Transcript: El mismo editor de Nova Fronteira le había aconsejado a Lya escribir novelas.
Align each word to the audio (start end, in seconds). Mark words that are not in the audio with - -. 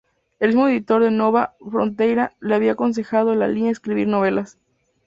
El 0.39 0.47
mismo 0.47 0.67
editor 0.67 1.03
de 1.03 1.11
Nova 1.11 1.53
Fronteira 1.59 2.33
le 2.39 2.55
había 2.55 2.71
aconsejado 2.71 3.33
a 3.33 3.47
Lya 3.47 3.69
escribir 3.69 4.07
novelas. 4.07 4.57